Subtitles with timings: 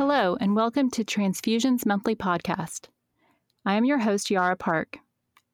[0.00, 2.86] Hello, and welcome to Transfusion's monthly podcast.
[3.66, 4.96] I am your host, Yara Park.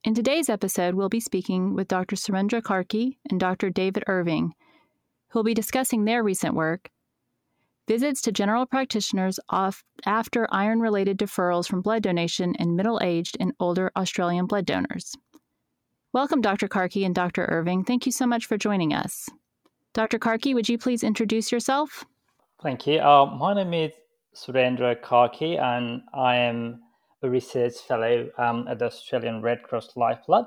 [0.04, 2.14] In today's episode, we'll be speaking with Dr.
[2.14, 3.70] Surendra Karki and Dr.
[3.70, 4.54] David Irving,
[5.30, 6.90] who will be discussing their recent work
[7.88, 13.52] visits to general practitioners after iron related deferrals from blood donation in middle aged and
[13.58, 15.16] older Australian blood donors.
[16.12, 16.68] Welcome, Dr.
[16.68, 17.46] Karki and Dr.
[17.46, 17.82] Irving.
[17.82, 19.28] Thank you so much for joining us.
[19.92, 20.20] Dr.
[20.20, 22.04] Karki, would you please introduce yourself?
[22.62, 23.00] Thank you.
[23.00, 23.92] Uh, my name is
[24.36, 26.82] Surendra Karki, and I am
[27.22, 30.44] a research fellow um, at the Australian Red Cross Lifeblood.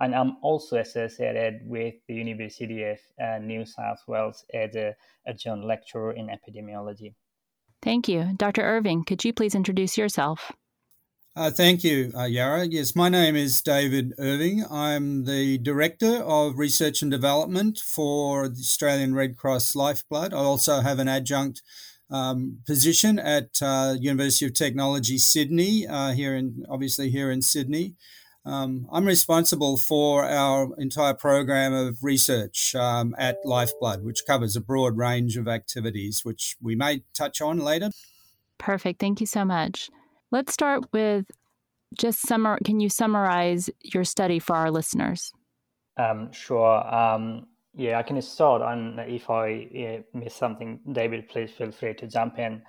[0.00, 4.94] And I'm also associated with the University of uh, New South Wales as a
[5.26, 7.14] adjunct lecturer in epidemiology.
[7.82, 8.30] Thank you.
[8.36, 8.62] Dr.
[8.62, 10.52] Irving, could you please introduce yourself?
[11.36, 12.64] Uh, thank you, uh, Yara.
[12.64, 14.64] Yes, my name is David Irving.
[14.68, 20.32] I'm the Director of Research and Development for the Australian Red Cross Lifeblood.
[20.32, 21.62] I also have an adjunct
[22.10, 27.94] um, position at uh, University of Technology Sydney uh, here in obviously here in Sydney.
[28.44, 34.60] Um, I'm responsible for our entire program of research um, at Lifeblood, which covers a
[34.60, 37.90] broad range of activities, which we may touch on later.
[38.56, 39.00] Perfect.
[39.00, 39.90] Thank you so much.
[40.30, 41.26] Let's start with
[41.98, 42.58] just summar.
[42.64, 45.32] Can you summarize your study for our listeners?
[45.98, 46.94] Um, sure.
[47.78, 52.36] Yeah, I can start, and if I miss something, David, please feel free to jump
[52.36, 52.60] in.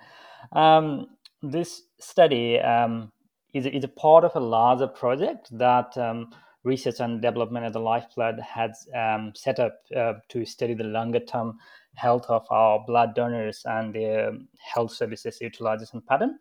[0.52, 1.08] Um,
[1.42, 3.10] this study um,
[3.52, 7.80] is, is a part of a larger project that um, research and development at the
[7.80, 11.58] Lifeblood has um, set up uh, to study the longer term
[11.96, 16.38] health of our blood donors and their health services utilization pattern.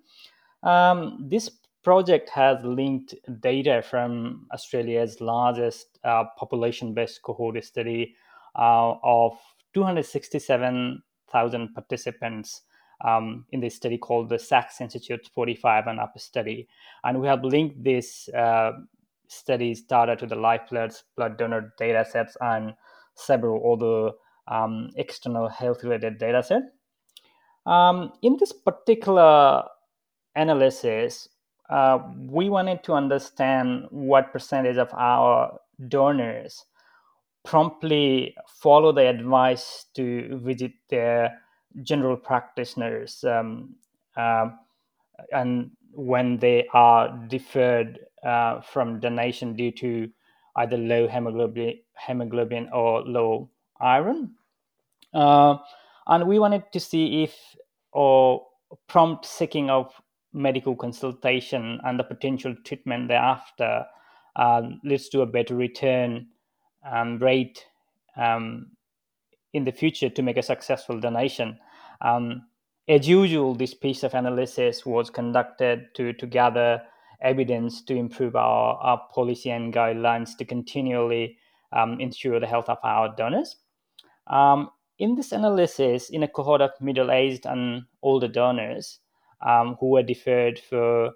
[0.61, 1.49] Um, this
[1.83, 8.13] project has linked data from Australia's largest uh, population based cohort study
[8.55, 9.33] uh, of
[9.73, 12.61] 267,000 participants
[13.05, 16.67] um, in this study called the Sax Institute 45 and Up study.
[17.03, 18.71] And we have linked this uh,
[19.27, 22.73] study's data to the Lifeblood's blood donor data sets and
[23.15, 24.11] several other
[24.47, 26.63] um, external health related data set.
[27.65, 29.63] Um, in this particular
[30.35, 31.29] analysis,
[31.69, 36.65] uh, we wanted to understand what percentage of our donors
[37.43, 41.39] promptly follow the advice to visit their
[41.83, 43.75] general practitioners um,
[44.17, 44.49] uh,
[45.31, 50.09] and when they are deferred uh, from donation due to
[50.57, 54.35] either low hemoglobin, hemoglobin or low iron.
[55.13, 55.57] Uh,
[56.07, 57.55] and we wanted to see if
[57.91, 58.45] or
[58.87, 59.91] prompt seeking of
[60.33, 63.85] medical consultation and the potential treatment thereafter
[64.35, 66.27] uh, leads to a better return
[66.83, 67.65] um, rate
[68.17, 68.67] um,
[69.53, 71.57] in the future to make a successful donation.
[72.01, 72.43] Um,
[72.87, 76.81] as usual, this piece of analysis was conducted to, to gather
[77.21, 81.37] evidence to improve our, our policy and guidelines to continually
[81.71, 83.57] um, ensure the health of our donors.
[84.27, 88.99] Um, in this analysis, in a cohort of middle aged and older donors
[89.45, 91.11] um, who were deferred for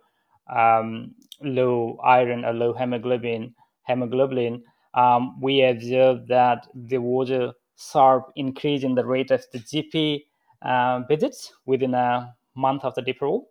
[1.41, 3.53] low iron or low hemoglobin,
[3.87, 4.63] hemoglobin
[4.93, 10.25] um, we observed that there was a sharp increase in the rate of the GP
[10.61, 13.45] uh, visits within a month of the deferral,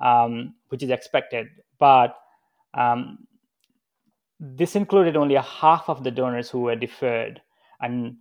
[0.00, 1.48] um, which is expected.
[1.78, 2.16] But
[2.74, 3.26] um,
[4.40, 7.40] this included only a half of the donors who were deferred,
[7.80, 8.16] and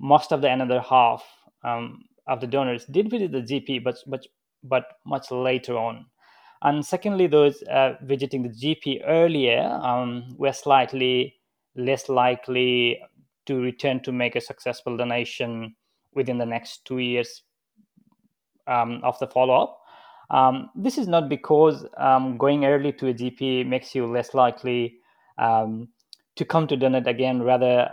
[0.00, 1.24] most of the another half
[1.62, 4.26] um, of the donors did visit the GP, but but
[4.62, 6.06] but much later on.
[6.62, 11.37] And secondly, those uh, visiting the GP earlier um, were slightly
[11.78, 13.00] less likely
[13.46, 15.74] to return to make a successful donation
[16.14, 17.42] within the next two years
[18.66, 19.80] um, of the follow up.
[20.30, 24.98] Um, this is not because um, going early to a GP makes you less likely
[25.38, 25.88] um,
[26.36, 27.42] to come to donate again.
[27.42, 27.88] Rather,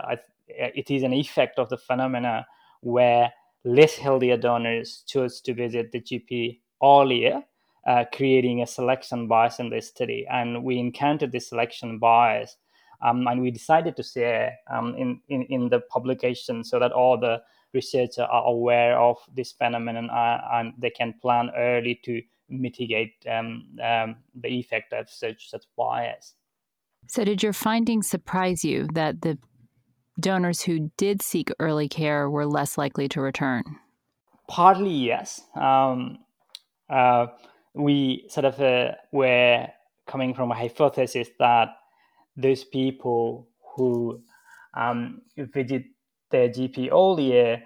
[0.48, 2.46] it is an effect of the phenomena
[2.82, 3.32] where
[3.64, 7.42] less healthier donors chose to visit the GP earlier,
[7.86, 10.26] uh, creating a selection bias in this study.
[10.30, 12.56] And we encountered this selection bias
[13.00, 17.18] um, and we decided to share um, in, in, in the publication so that all
[17.18, 23.14] the researchers are aware of this phenomenon uh, and they can plan early to mitigate
[23.30, 26.34] um, um, the effect of such such bias.
[27.08, 29.38] So, did your findings surprise you that the
[30.18, 33.62] donors who did seek early care were less likely to return?
[34.48, 35.40] Partly, yes.
[35.54, 36.18] Um,
[36.88, 37.26] uh,
[37.74, 39.66] we sort of uh, were
[40.06, 41.68] coming from a hypothesis that
[42.36, 44.22] those people who
[44.74, 45.84] um, visit
[46.30, 47.62] their GP all year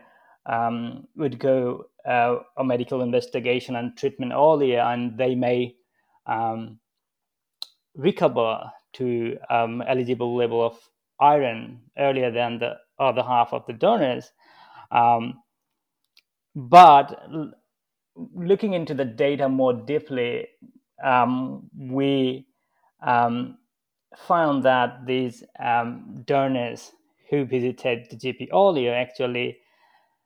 [0.46, 5.74] um, would go uh, a medical investigation and treatment earlier, and they may
[6.26, 6.78] um,
[7.94, 10.76] recover to um, eligible level of
[11.20, 14.30] iron earlier than the other half of the donors.
[14.90, 15.42] Um,
[16.54, 17.28] but
[18.34, 20.48] looking into the data more deeply,
[21.02, 22.46] um, we
[23.02, 23.58] um,
[24.16, 26.92] found that these um, donors
[27.28, 29.58] who visited the GP earlier actually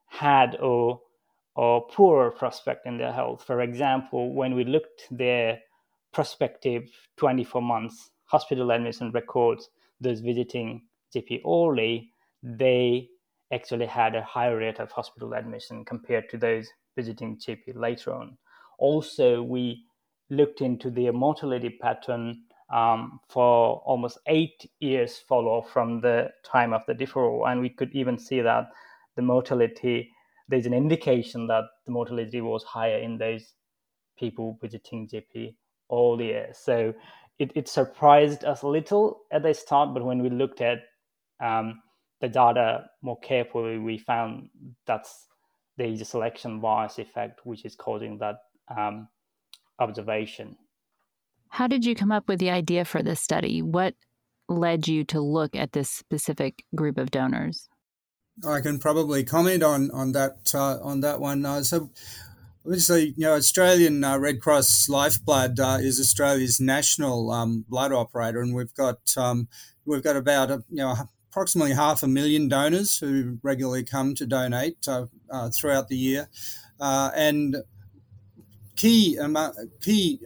[0.06, 0.94] had a,
[1.56, 3.44] a poor prospect in their health.
[3.44, 5.60] For example, when we looked their
[6.12, 9.68] prospective 24 months hospital admission records,
[10.00, 10.82] those visiting
[11.14, 13.08] GP early, they
[13.52, 18.36] actually had a higher rate of hospital admission compared to those visiting GP later on.
[18.78, 19.84] Also, we
[20.30, 22.42] looked into their mortality pattern
[22.74, 27.92] um, for almost eight years follow from the time of the deferral, and we could
[27.94, 28.68] even see that
[29.16, 30.10] the mortality
[30.48, 33.54] there's an indication that the mortality was higher in those
[34.18, 35.56] people visiting GP
[35.88, 36.50] all year.
[36.54, 36.94] So
[37.38, 40.80] it, it surprised us a little at the start, but when we looked at
[41.42, 41.82] um,
[42.20, 44.50] the data more carefully, we found
[44.86, 45.28] that's
[45.78, 48.36] there's a selection bias effect which is causing that
[48.76, 49.08] um,
[49.80, 50.56] observation.
[51.54, 53.62] How did you come up with the idea for this study?
[53.62, 53.94] What
[54.48, 57.68] led you to look at this specific group of donors?
[58.44, 61.46] I can probably comment on on that uh, on that one.
[61.46, 61.90] Uh, so,
[62.66, 68.40] obviously, you know, Australian uh, Red Cross Lifeblood uh, is Australia's national um, blood operator,
[68.40, 69.46] and we've got um,
[69.84, 70.96] we've got about a, you know
[71.30, 76.28] approximately half a million donors who regularly come to donate uh, uh, throughout the year,
[76.80, 77.58] and
[78.74, 79.16] key
[79.80, 80.18] key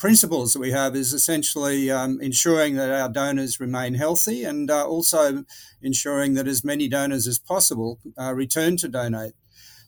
[0.00, 4.84] principles that we have is essentially um, ensuring that our donors remain healthy and uh,
[4.84, 5.44] also
[5.82, 9.34] ensuring that as many donors as possible uh, return to donate.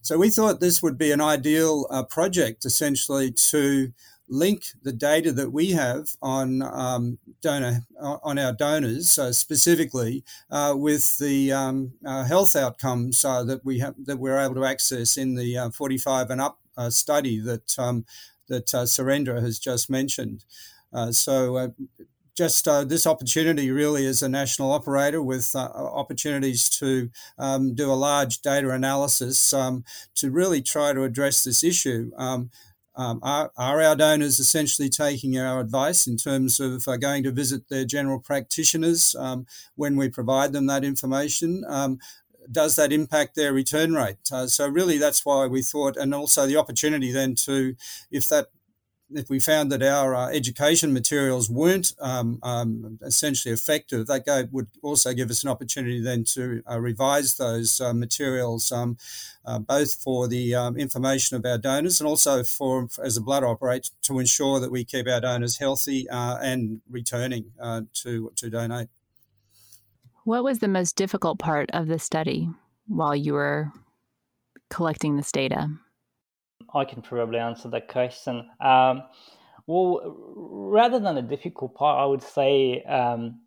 [0.03, 3.93] So we thought this would be an ideal uh, project essentially to
[4.29, 10.75] link the data that we have on um, donor on our donors uh, specifically uh,
[10.77, 15.35] with the um, uh, health outcomes that we have that we're able to access in
[15.35, 18.05] the 45 and up study that um,
[18.53, 20.45] that uh, Surendra has just mentioned.
[20.93, 21.69] Uh, so uh,
[22.37, 27.95] just uh, this opportunity really is a national operator with opportunities to um, do a
[27.95, 29.85] large data analysis um,
[30.15, 32.11] to really try to address this issue.
[32.17, 32.51] Um,
[32.95, 37.33] um are, are, our donors essentially taking our advice in terms of uh, going to
[37.33, 39.47] visit their general practitioners um,
[39.77, 41.65] when we provide them that information?
[41.67, 41.99] Um,
[42.51, 44.31] does that impact their return rate?
[44.31, 47.75] Uh, so really, that's why we thought, and also the opportunity then to,
[48.11, 48.49] if that
[49.15, 54.45] if we found that our uh, education materials weren't um, um, essentially effective, that go,
[54.51, 58.97] would also give us an opportunity then to uh, revise those uh, materials, um,
[59.45, 63.45] uh, both for the um, information of our donors and also for, as a blood
[63.45, 68.51] operator, to ensure that we keep our donors healthy uh, and returning uh, to to
[68.51, 68.89] donate.
[70.25, 72.49] What was the most difficult part of the study
[72.87, 73.73] while you were
[74.71, 75.69] collecting this data?
[76.75, 78.49] I can probably answer that question.
[78.61, 79.03] Um,
[79.67, 83.41] well, rather than a difficult part, I would say um,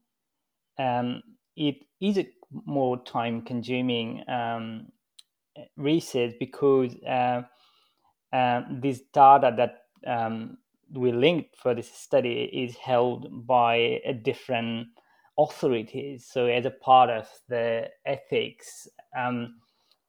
[0.77, 1.23] um,
[1.55, 2.27] it is a
[2.65, 4.87] more time consuming um,
[5.77, 7.43] research because uh,
[8.33, 10.57] uh, this data that um,
[10.93, 14.87] we linked for this study is held by a different
[15.37, 16.27] authorities.
[16.31, 18.87] So as a part of the ethics,
[19.17, 19.55] um,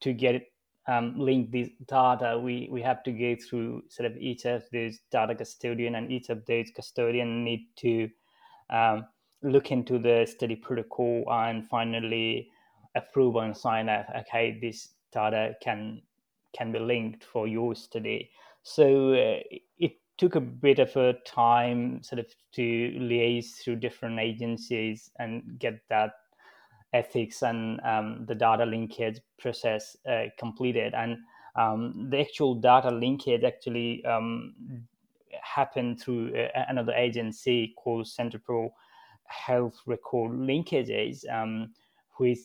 [0.00, 0.46] to get
[0.88, 5.00] um, link this data, we, we have to go through sort of each of these
[5.10, 8.08] data custodian and each of those custodian need to
[8.70, 9.06] um,
[9.42, 12.48] look into the study protocol and finally
[12.94, 14.06] approve and sign off.
[14.20, 16.02] Okay, this data can
[16.56, 18.30] can be linked for your study.
[18.62, 19.40] So uh,
[19.78, 25.58] it took a bit of a time sort of to liaise through different agencies and
[25.58, 26.12] get that
[26.92, 31.18] ethics and um, the data linkage process uh, completed and
[31.56, 34.54] um, the actual data linkage actually um,
[35.42, 38.70] happened through uh, another agency called Center for
[39.24, 41.72] Health Record Linkages, um,
[42.18, 42.38] which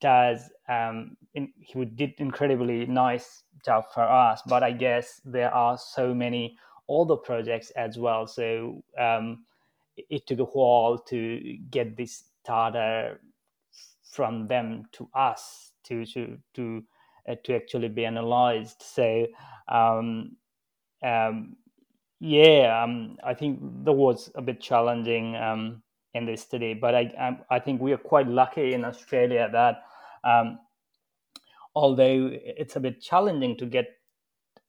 [0.00, 4.42] does um, in, he did incredibly nice job for us.
[4.46, 6.56] But I guess there are so many
[7.00, 8.26] other projects as well.
[8.26, 9.44] So um,
[9.96, 13.18] it took a while to get this data
[14.10, 16.82] from them to us to to to
[17.28, 18.82] uh, to actually be analyzed.
[18.82, 19.26] So
[19.68, 20.36] um,
[21.02, 21.56] um,
[22.20, 25.82] yeah, um, I think that was a bit challenging um,
[26.14, 29.82] in this study, but I, I, I think we are quite lucky in Australia that
[30.22, 30.60] um,
[31.74, 33.88] although it's a bit challenging to get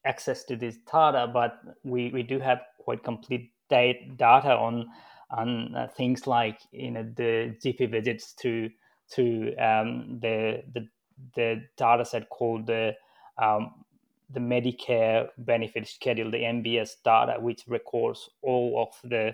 [0.05, 4.87] access to this data, but we, we do have quite complete data on
[5.31, 8.69] on uh, things like you know the GP visits to
[9.11, 10.87] to um, the the
[11.35, 12.93] the data set called the
[13.37, 13.85] um,
[14.29, 19.33] the Medicare benefit schedule, the MBS data, which records all of the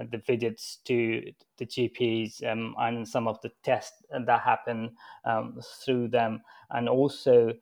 [0.00, 1.22] uh, the visits to
[1.58, 4.90] the GPs um, and some of the tests that happen
[5.24, 7.52] um, through them, and also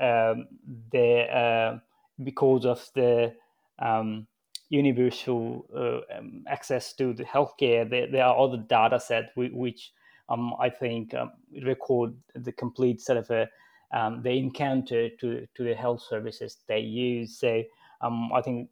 [0.00, 0.48] um, um
[0.92, 1.78] the uh,
[2.22, 3.34] because of the
[3.78, 4.26] um,
[4.68, 9.92] universal uh, um, access to the healthcare, there, there are other data sets which
[10.28, 11.14] I think
[11.62, 13.48] record the complete sort of a
[13.92, 17.38] um, they encounter to to the health services they use.
[17.38, 17.62] So
[18.00, 18.68] um, I think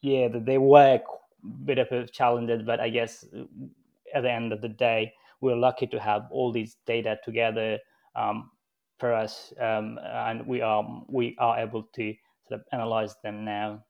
[0.00, 3.24] yeah, they were a bit of a challenge, but I guess
[4.14, 7.78] at the end of the day, we're lucky to have all these data together
[8.98, 12.14] for us, um, and we are we are able to
[12.48, 13.84] sort of analyze them now.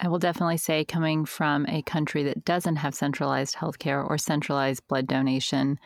[0.00, 4.86] I will definitely say, coming from a country that doesn't have centralized healthcare or centralized
[4.88, 5.78] blood donation,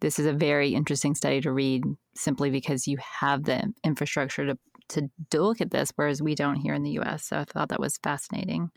[0.00, 4.58] this is a very interesting study to read simply because you have the infrastructure to,
[4.88, 7.24] to, to look at this, whereas we don't here in the US.
[7.24, 8.70] So I thought that was fascinating.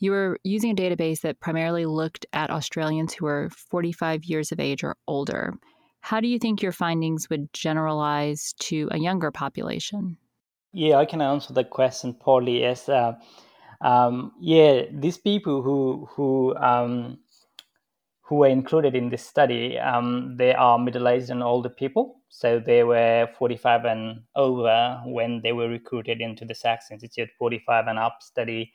[0.00, 4.58] You were using a database that primarily looked at Australians who were 45 years of
[4.58, 5.54] age or older.
[6.00, 10.16] How do you think your findings would generalize to a younger population?
[10.72, 13.14] Yeah, I can answer that question partly as, uh,
[13.80, 17.18] um, yeah, these people who who um,
[18.22, 22.20] who were included in this study, um, they are middle-aged and older people.
[22.28, 27.88] So they were 45 and over when they were recruited into the Sax Institute 45
[27.88, 28.72] and up study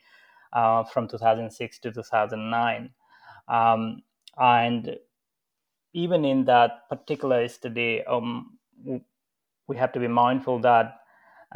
[0.51, 2.89] uh, from 2006 to 2009.
[3.47, 4.01] Um,
[4.37, 4.97] and
[5.95, 8.57] even in that particular study, um,
[9.67, 10.99] we have to be mindful that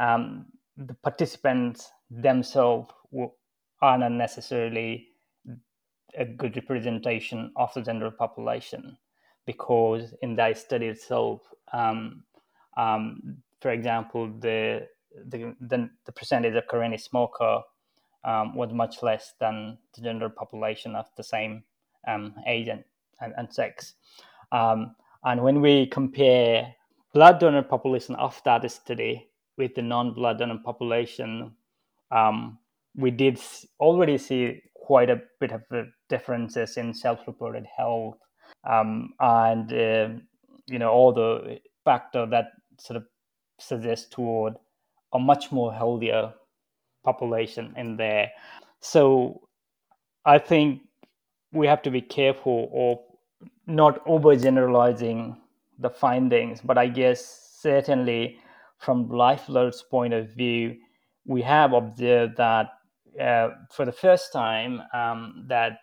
[0.00, 0.46] um,
[0.78, 2.90] the participants themselves
[3.82, 5.08] are not necessarily
[6.16, 8.96] a good representation of the general population
[9.44, 11.42] because in that study itself,
[11.74, 12.24] um,
[12.78, 14.88] um, for example, the,
[15.28, 17.60] the, the, the, percentage of currently smoker
[18.24, 21.62] um, was much less than the general population of the same
[22.08, 22.84] um, age and,
[23.20, 23.94] and, and sex.
[24.52, 26.74] Um, and when we compare
[27.12, 31.52] blood donor population of that study with the non-blood donor population,
[32.10, 32.58] um,
[32.96, 33.40] we did
[33.78, 35.62] already see quite a bit of
[36.08, 38.16] differences in self-reported health
[38.68, 40.08] um, and uh,
[40.66, 42.46] you know all the factor that
[42.78, 43.04] sort of
[43.58, 44.54] suggests toward
[45.12, 46.32] a much more healthier
[47.04, 48.30] population in there.
[48.80, 49.48] So
[50.24, 50.82] I think
[51.52, 53.09] we have to be careful of
[53.66, 55.36] not overgeneralizing
[55.78, 58.38] the findings, but I guess certainly
[58.78, 60.76] from Lifeblood's point of view,
[61.26, 62.70] we have observed that
[63.20, 65.78] uh, for the first time um, that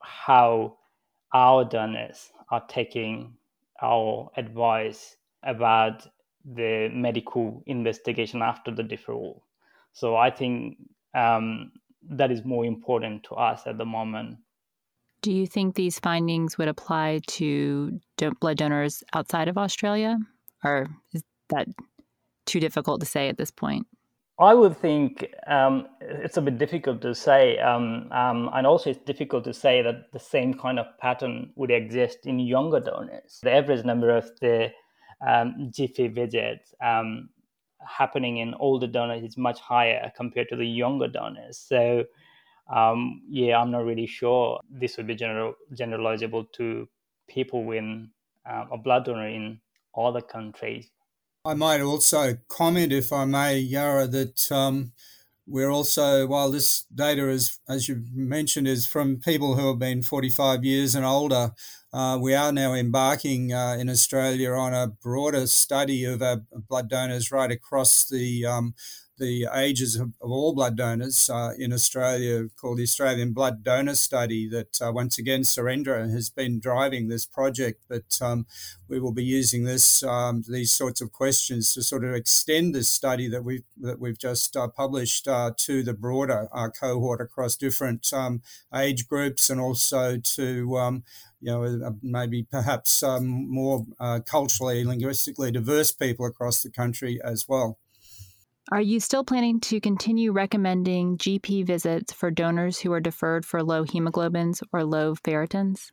[0.00, 0.76] how
[1.32, 3.34] our donors are taking
[3.82, 6.06] our advice about
[6.44, 9.40] the medical investigation after the deferral.
[9.92, 10.78] So I think
[11.14, 11.72] um,
[12.10, 14.38] that is more important to us at the moment.
[15.22, 18.00] Do you think these findings would apply to
[18.40, 20.18] blood donors outside of Australia,
[20.64, 21.68] or is that
[22.44, 23.86] too difficult to say at this point?
[24.38, 29.04] I would think um, it's a bit difficult to say, um, um, and also it's
[29.04, 33.38] difficult to say that the same kind of pattern would exist in younger donors.
[33.42, 34.72] The average number of the
[35.24, 37.28] um, GP visits um,
[37.86, 41.58] happening in older donors is much higher compared to the younger donors.
[41.58, 42.04] So,
[42.68, 46.88] um, yeah, I'm not really sure this would be general generalizable to
[47.28, 47.84] people with
[48.48, 49.60] uh, a blood donor in
[49.96, 50.90] other countries.
[51.44, 54.92] I might also comment, if I may, Yara, that um,
[55.46, 60.02] we're also, while this data is, as you mentioned, is from people who have been
[60.02, 61.52] 45 years and older,
[61.92, 66.22] uh, we are now embarking uh, in Australia on a broader study of
[66.68, 68.74] blood donors right across the um,
[69.18, 73.94] the ages of, of all blood donors uh, in Australia called the Australian Blood Donor
[73.94, 78.46] Study that uh, once again Surendra has been driving this project but um,
[78.88, 82.88] we will be using this um, these sorts of questions to sort of extend this
[82.88, 87.56] study that we've that we've just uh, published uh, to the broader uh, cohort across
[87.56, 88.42] different um,
[88.74, 91.04] age groups and also to um,
[91.42, 97.48] you know, maybe perhaps um, more uh, culturally, linguistically diverse people across the country as
[97.48, 97.78] well.
[98.70, 103.62] Are you still planning to continue recommending GP visits for donors who are deferred for
[103.62, 105.90] low hemoglobins or low ferritins?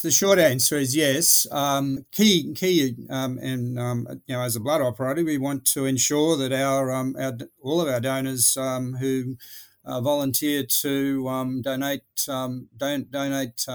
[0.00, 1.48] The short answer is yes.
[1.50, 5.84] Um, key, key, um, and um, you know, as a blood operator, we want to
[5.84, 9.36] ensure that our, um, our all of our donors um, who
[9.84, 13.66] uh, volunteer to um, donate don't donate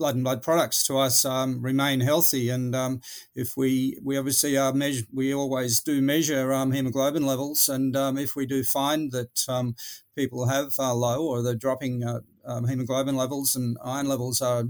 [0.00, 2.48] blood and blood products to us um, remain healthy.
[2.48, 3.02] And um,
[3.34, 8.18] if we we obviously are measure, we always do measure um, hemoglobin levels, and um,
[8.18, 9.76] if we do find that um,
[10.16, 14.64] people have uh, low or they're dropping uh, um, hemoglobin levels and iron levels are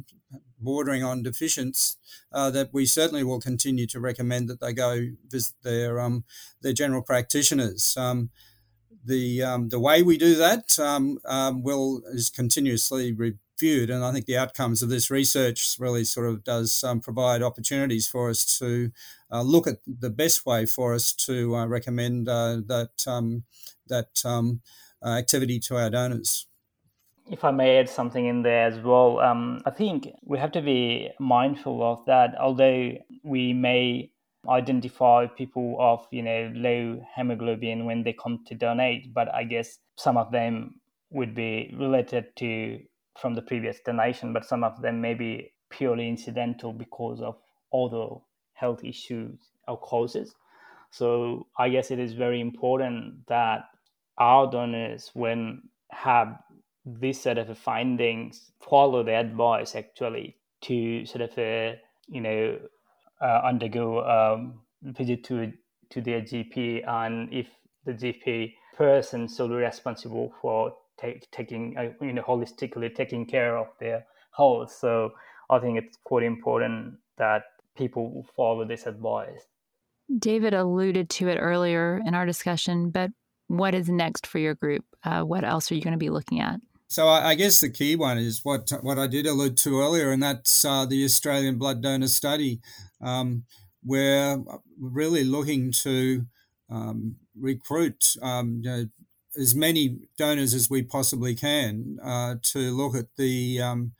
[0.58, 1.96] bordering on deficiency,
[2.32, 5.96] uh, that we certainly will continue to recommend that they go visit their
[6.60, 7.96] their general practitioners
[9.04, 13.90] the um, the way we do that um, um, will is continuously re- viewed.
[13.90, 18.08] And I think the outcomes of this research really sort of does um, provide opportunities
[18.08, 18.90] for us to
[19.30, 23.44] uh, look at the best way for us to uh, recommend uh, that um,
[23.86, 24.60] that um,
[25.04, 26.46] uh, activity to our donors.
[27.30, 30.62] If I may add something in there as well, um, I think we have to
[30.62, 32.34] be mindful of that.
[32.40, 34.10] Although we may
[34.48, 39.78] identify people of you know low hemoglobin when they come to donate, but I guess
[39.96, 42.80] some of them would be related to
[43.20, 47.36] from the previous donation, but some of them may be purely incidental because of
[47.72, 48.16] other
[48.54, 50.34] health issues or causes.
[50.90, 53.64] So I guess it is very important that
[54.18, 56.38] our donors, when have
[56.84, 61.76] this sort of findings, follow the advice actually to sort of uh,
[62.08, 62.58] you know
[63.20, 65.52] uh, undergo um, visit to
[65.90, 67.48] to their GP, and if
[67.84, 73.68] the GP person solely responsible for take, taking uh, you know holistically taking care of
[73.78, 74.04] their
[74.36, 74.72] health.
[74.72, 75.12] So
[75.48, 77.42] I think it's quite important that
[77.76, 79.46] people follow this advice.
[80.18, 83.10] David alluded to it earlier in our discussion, but
[83.46, 84.84] what is next for your group?
[85.04, 86.60] Uh, what else are you going to be looking at?
[86.88, 90.20] So I, guess the key one is what what I did allude to earlier, and
[90.20, 92.60] that's uh, the Australian Blood Donor Study.
[93.00, 93.44] Um,
[93.84, 94.42] we're
[94.76, 96.26] really looking to
[96.68, 98.84] um, recruit um, you know,
[99.38, 103.92] as many donors as we possibly can uh, to look at the um,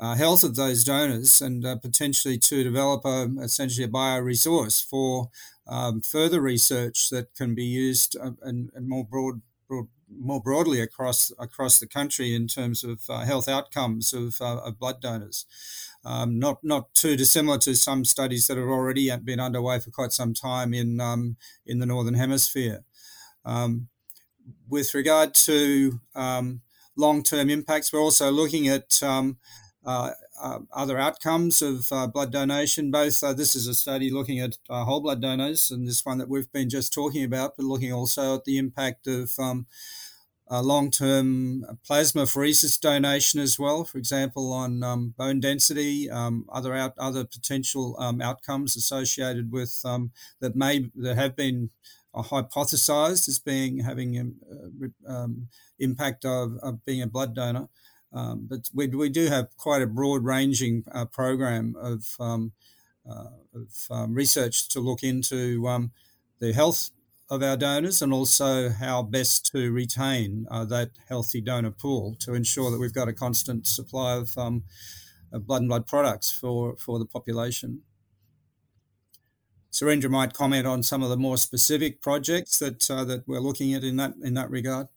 [0.00, 5.30] uh, health of those donors and uh, potentially to develop a, essentially a bioresource for
[5.68, 10.80] um, further research that can be used uh, and, and, more broad, broad, more broadly
[10.80, 15.46] across across the country in terms of uh, health outcomes of, uh, of blood donors.
[16.04, 20.12] Um, not not too dissimilar to some studies that have already been underway for quite
[20.12, 22.84] some time in um, in the northern hemisphere.
[23.44, 23.88] Um,
[24.68, 26.60] with regard to um,
[26.96, 29.38] long-term impacts, we're also looking at um,
[29.84, 32.90] uh, uh, other outcomes of uh, blood donation.
[32.90, 36.18] Both uh, this is a study looking at uh, whole blood donors, and this one
[36.18, 39.66] that we've been just talking about, but looking also at the impact of um,
[40.50, 43.84] uh, long-term plasmapheresis donation as well.
[43.84, 49.80] For example, on um, bone density, um, other out, other potential um, outcomes associated with
[49.84, 51.70] um, that may that have been
[52.14, 54.36] are hypothesized as being having an
[55.08, 55.48] uh, um,
[55.78, 57.68] impact of, of, being a blood donor.
[58.12, 62.52] Um, but we, we do have quite a broad ranging uh, program of, um,
[63.08, 65.92] uh, of um, research to look into um,
[66.38, 66.90] the health
[67.30, 72.34] of our donors and also how best to retain uh, that healthy donor pool to
[72.34, 74.64] ensure that we've got a constant supply of, um,
[75.32, 77.80] of blood and blood products for, for the population.
[79.72, 83.72] Surendra might comment on some of the more specific projects that uh, that we're looking
[83.74, 84.88] at in that in that regard.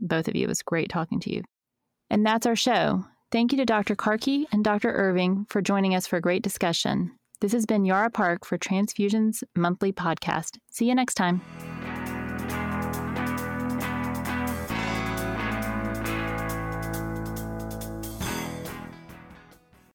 [0.00, 1.42] Both of you, it was great talking to you.
[2.10, 3.04] And that's our show.
[3.32, 3.96] Thank you to Dr.
[3.96, 4.92] Karki and Dr.
[4.92, 7.12] Irving for joining us for a great discussion.
[7.40, 10.58] This has been Yara Park for Transfusions Monthly Podcast.
[10.70, 11.40] See you next time.